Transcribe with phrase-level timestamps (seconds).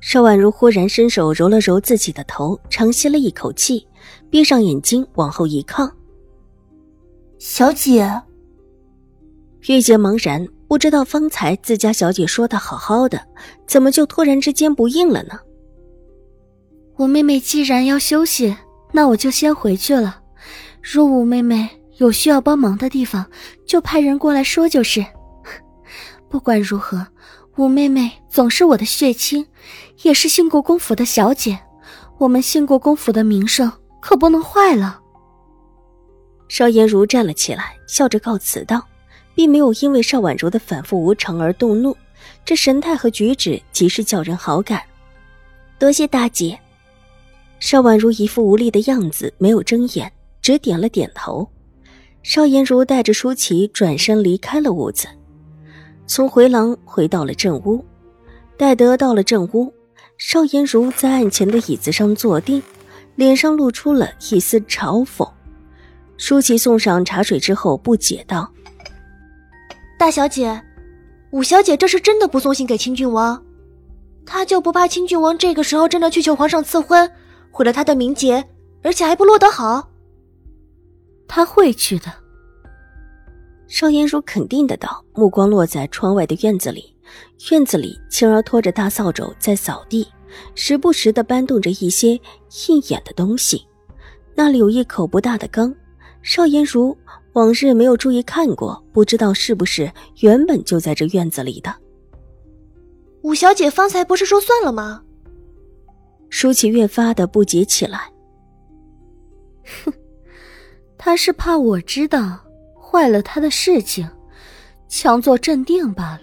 [0.00, 3.86] 邵婉如忽然伸手揉了揉自己的头，长吸了一口气，
[4.30, 5.90] 闭上眼睛往后一靠。
[7.38, 8.22] 小姐，
[9.68, 13.20] 玉洁茫然，不知道方才自家小姐说的好好的，
[13.66, 15.40] 怎么就突然之间不应了呢？
[16.96, 18.56] 我妹妹既然要休息，
[18.92, 20.20] 那我就先回去了。
[20.80, 23.26] 若五妹妹有需要帮忙的地方，
[23.66, 25.04] 就派人过来说就是。
[26.30, 27.06] 不管如何。
[27.58, 29.44] 五妹妹总是我的血亲，
[30.02, 31.58] 也是兴国公府的小姐，
[32.16, 35.00] 我们兴国公府的名声可不能坏了。
[36.46, 38.86] 邵颜如站了起来，笑着告辞道，
[39.34, 41.96] 并没有因为邵婉如的反复无常而动怒，
[42.44, 44.80] 这神态和举止极是叫人好感。
[45.80, 46.56] 多谢大姐。
[47.58, 51.50] 邵婉如一副无力的样子，没有睁眼，只点了点头。
[52.22, 55.08] 邵颜如带着舒淇转身离开了屋子。
[56.08, 57.84] 从回廊回到了正屋，
[58.56, 59.70] 戴德到了正屋，
[60.16, 62.62] 邵颜如在案前的椅子上坐定，
[63.14, 65.30] 脸上露出了一丝嘲讽。
[66.16, 68.50] 舒淇送上茶水之后，不解道
[69.98, 70.60] ：“大小姐，
[71.30, 73.40] 五小姐这是真的不送信给清郡王？
[74.24, 77.08] 她就不怕清郡王这个时候真的去求皇上赐婚，
[77.50, 78.42] 毁了她的名节，
[78.82, 79.90] 而且还不落得好？
[81.28, 82.06] 他会去的。”
[83.68, 86.94] 邵颜如肯定的道，目光落在窗外的院子里。
[87.50, 90.06] 院子里，青儿拖着大扫帚在扫地，
[90.54, 92.12] 时不时的搬动着一些
[92.66, 93.64] 一眼的东西。
[94.34, 95.74] 那里有一口不大的缸，
[96.22, 96.96] 邵颜如
[97.34, 101.74] 往日没有注意看过，不知道是不是原本就在这院子里的。
[103.22, 105.02] 五小姐方才不是说算了吗？
[106.30, 108.12] 舒淇越发的不解起来。
[109.84, 109.92] 哼，
[110.96, 112.40] 他是怕我知道。
[112.90, 114.08] 坏了他的事情，
[114.88, 116.12] 强作镇定罢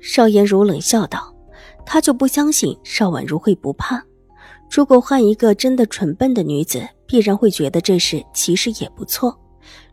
[0.00, 1.34] 邵颜如冷笑道
[1.84, 4.02] ：“他就不相信邵婉如会不怕。
[4.70, 9.38] 如果换一个真的蠢笨的女子，必然会觉得这事其实也不错。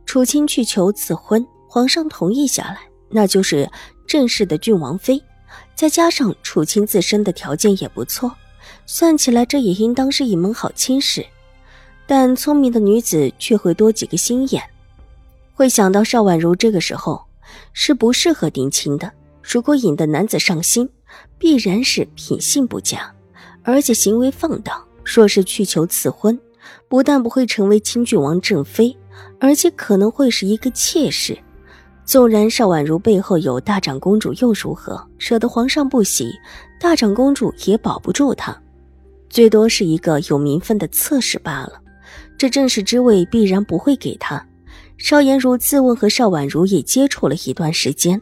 [0.05, 2.79] 楚清去求赐婚，皇上同意下来，
[3.09, 3.69] 那就是
[4.07, 5.21] 正式的郡王妃。
[5.75, 8.31] 再加上楚清自身的条件也不错，
[8.85, 11.25] 算起来这也应当是一门好亲事。
[12.07, 14.63] 但聪明的女子却会多几个心眼。”
[15.61, 17.23] 会想到邵婉如这个时候
[17.71, 19.11] 是不适合定亲的。
[19.43, 20.89] 如果引得男子上心，
[21.37, 23.13] 必然是品性不佳，
[23.61, 24.83] 而且行为放荡。
[25.05, 26.39] 若是去求赐婚，
[26.87, 28.97] 不但不会成为清郡王正妃，
[29.39, 31.37] 而且可能会是一个妾室。
[32.05, 35.07] 纵然邵婉如背后有大长公主又如何？
[35.19, 36.31] 惹得皇上不喜，
[36.79, 38.59] 大长公主也保不住她，
[39.29, 41.73] 最多是一个有名分的侧室罢了。
[42.35, 44.43] 这正式之位必然不会给她。
[45.01, 48.21] 邵颜如自问和邵婉如也接触了一段时间，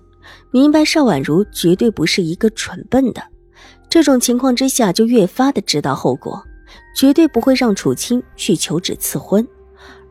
[0.49, 3.21] 明白邵婉如绝对不是一个蠢笨的。
[3.89, 6.41] 这种情况之下，就越发的知道后果，
[6.95, 9.45] 绝对不会让楚清去求旨赐婚。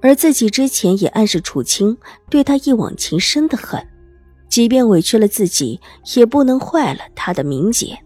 [0.02, 1.96] 而自己之前也暗示楚清
[2.28, 3.82] 对他一往情深的很，
[4.50, 5.80] 即便委屈了自己，
[6.16, 7.98] 也不能坏了他的名节。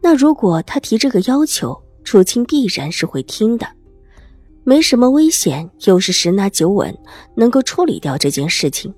[0.00, 3.68] 那如果他提这个要求，楚清必然是会听的。
[4.68, 6.92] 没什么危险，又是十拿九稳，
[7.36, 8.92] 能够处理掉这件事情。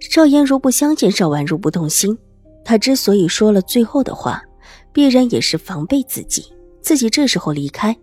[0.00, 2.16] 邵颜如不相信邵婉如不动心，
[2.64, 4.42] 他之所以说了最后的话，
[4.90, 6.50] 必然也是防备自己。
[6.80, 7.94] 自己这时候离开，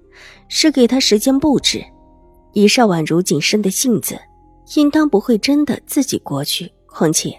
[0.49, 1.83] 是给他时间布置。
[2.53, 4.15] 以邵婉如谨慎的性子，
[4.75, 6.71] 应当不会真的自己过去。
[6.85, 7.33] 况且，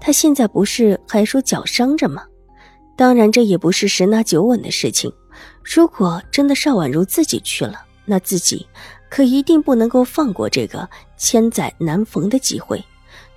[0.00, 2.24] 他现在不是还说脚伤着吗？
[2.96, 5.12] 当然，这也不是十拿九稳的事情。
[5.62, 8.66] 如果真的邵婉如自己去了，那自己。
[9.12, 10.88] 可一定不能够放过这个
[11.18, 12.82] 千载难逢的机会，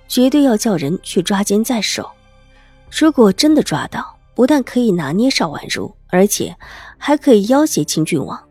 [0.08, 2.10] 绝对要叫人去抓奸在手。
[2.90, 6.56] 如果真的抓到，不但可以拿捏邵婉如，而且
[6.96, 8.42] 还可以要挟秦郡王，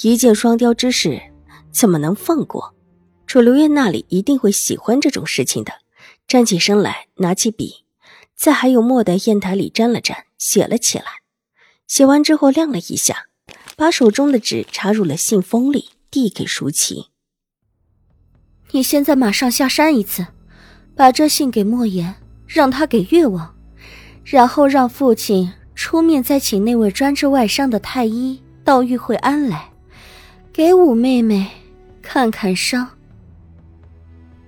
[0.00, 1.20] 一箭双雕之事，
[1.70, 2.74] 怎么能放过？
[3.26, 5.74] 楚留燕那里一定会喜欢这种事情的。
[6.26, 7.84] 站起身来，拿起笔，
[8.34, 11.04] 在还有墨的砚台里沾了沾，写了起来。
[11.86, 13.26] 写完之后亮了一下，
[13.76, 15.90] 把手中的纸插入了信封里。
[16.12, 17.06] 递给舒淇，
[18.72, 20.26] 你现在马上下山一次，
[20.94, 22.16] 把这信给莫言，
[22.46, 23.54] 让他给越王，
[24.22, 29.70] 然后让父亲出面再请那位专治外伤的太医到玉慧庵来，
[30.52, 31.50] 给五妹妹
[32.02, 32.86] 看看伤。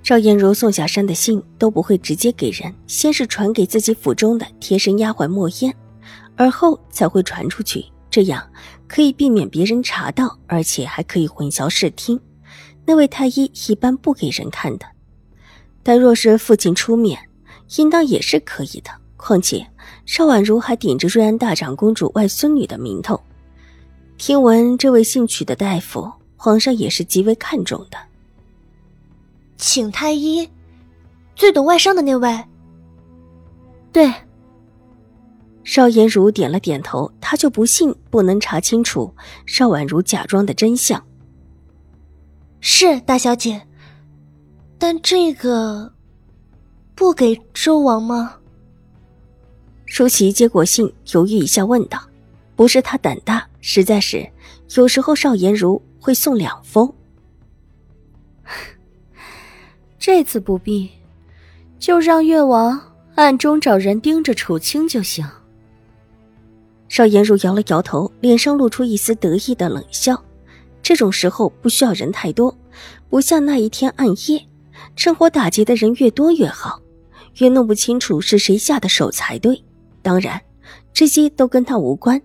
[0.02, 5.74] 赵颜如送下山的信都不会直接给人，先是传给自己府中的贴身丫鬟莫烟，
[6.36, 8.46] 而后才会传出去，这样
[8.94, 12.20] 可以避免别人查到，而且还可以混淆视听。
[12.86, 14.86] 那位太医一般不给人看的，
[15.82, 17.18] 但若是父亲出面，
[17.76, 18.92] 应当也是可以的。
[19.16, 19.66] 况且
[20.06, 23.20] 邵婉如还顶着瑞安大长公主外孙女的名头，
[24.16, 27.98] 听闻这位姓曲的大夫，皇上也是极为看重的。
[29.56, 30.48] 请太医，
[31.34, 32.44] 最懂外伤的那位。
[33.90, 34.08] 对。
[35.64, 39.12] 邵颜如点了点头，他就不信不能查清楚
[39.46, 41.02] 邵婉如假装的真相。
[42.60, 43.60] 是大小姐，
[44.78, 45.92] 但这个
[46.94, 48.36] 不给周王吗？
[49.86, 51.98] 舒淇接过信，犹豫一下问道
[52.56, 54.26] ：“不是他胆大，实在是
[54.76, 56.92] 有时候邵颜如会送两封。
[59.98, 60.90] 这次不必，
[61.78, 62.80] 就让越王
[63.14, 65.26] 暗中找人盯着楚清就行。”
[66.94, 70.24] 邵颜如摇了摇头，脸上露出一丝得意的冷笑。
[70.80, 72.56] 这种时候不需要人太多，
[73.10, 74.40] 不像那一天暗夜，
[74.94, 76.80] 趁火打劫的人越多越好，
[77.38, 79.60] 越弄不清楚是谁下的手才对。
[80.02, 80.40] 当然，
[80.92, 82.22] 这些都跟他无关，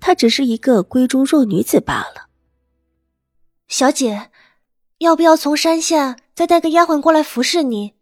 [0.00, 2.28] 她只是一个闺中弱女子罢了。
[3.68, 4.30] 小姐，
[5.00, 7.92] 要不要从山下再带个丫鬟过来服侍你？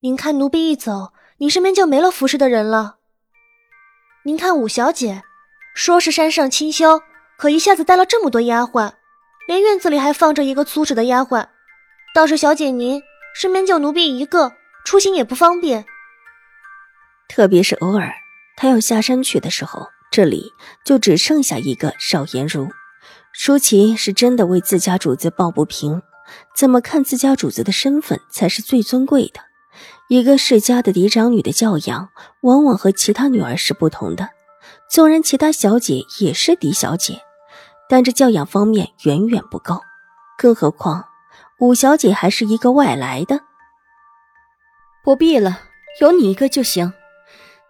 [0.00, 2.96] 您看奴婢一走，你身边就没了服侍的人了。
[4.26, 5.22] 您看五小姐，
[5.74, 7.02] 说是山上清修，
[7.36, 8.92] 可一下子带了这么多丫鬟。
[9.46, 11.48] 连院子里还放着一个粗使的丫鬟，
[12.14, 13.02] 倒是小姐您
[13.34, 14.52] 身边就奴婢一个，
[14.86, 15.84] 出行也不方便。
[17.28, 18.14] 特别是偶尔
[18.56, 20.52] 她要下山去的时候，这里
[20.84, 22.68] 就只剩下一个邵颜如。
[23.32, 26.00] 舒淇是真的为自家主子抱不平，
[26.56, 29.40] 怎么看自家主子的身份才是最尊贵的？
[30.08, 32.10] 一个世家的嫡长女的教养，
[32.42, 34.30] 往往和其他女儿是不同的。
[34.90, 37.20] 纵然其他小姐也是嫡小姐。
[37.88, 39.80] 但这教养方面远远不够，
[40.38, 41.04] 更何况
[41.60, 43.40] 五小姐还是一个外来的。
[45.04, 45.60] 不必了，
[46.00, 46.92] 有你一个就行，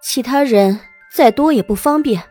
[0.01, 0.79] 其他人
[1.13, 2.23] 再多也不方便。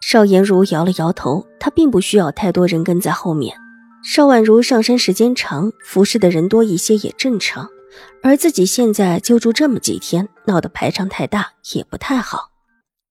[0.00, 3.56] 邵颜如摇了摇头，她并不需要太多人跟在后面。
[4.04, 7.68] 邵婉如上山时间长，服侍的人多一些也正常，
[8.22, 12.52] 而自己现在就住这么几天，闹得排场太大也不太好。